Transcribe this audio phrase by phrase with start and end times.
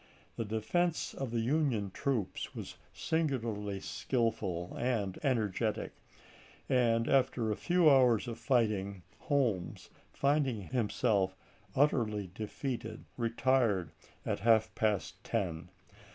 [0.35, 5.91] The defense of the Union troops was singularly skillful and energetic,
[6.67, 11.35] and after a few hours of fighting, Holmes, finding him self
[11.75, 13.91] utterly defeated, retired
[14.25, 15.69] at half past ten.